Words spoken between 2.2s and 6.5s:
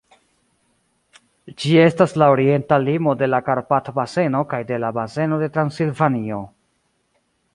la orienta limo de la Karpat-baseno kaj de la Baseno de Transilvanio.